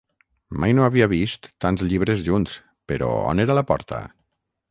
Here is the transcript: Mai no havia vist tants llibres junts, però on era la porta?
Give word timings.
Mai 0.61 0.71
no 0.77 0.85
havia 0.85 1.07
vist 1.11 1.45
tants 1.65 1.83
llibres 1.91 2.25
junts, 2.29 2.57
però 2.93 3.13
on 3.35 3.45
era 3.47 3.61
la 3.61 3.67
porta? 3.73 4.01